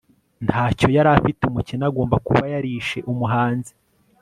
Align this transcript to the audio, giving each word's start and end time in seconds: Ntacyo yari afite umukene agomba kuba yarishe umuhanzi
Ntacyo 0.45 0.87
yari 0.95 1.09
afite 1.17 1.41
umukene 1.45 1.83
agomba 1.89 2.15
kuba 2.25 2.43
yarishe 2.53 2.97
umuhanzi 3.11 3.71